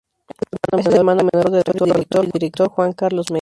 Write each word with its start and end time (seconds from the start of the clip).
Es 0.79 0.87
el 0.87 0.95
hermano 0.95 1.21
menor 1.31 1.51
del 1.51 1.59
actor, 1.59 1.91
autor 1.95 2.25
y 2.25 2.31
director 2.31 2.69
Juan 2.69 2.93
Carlos 2.93 3.27
Mesa. 3.27 3.29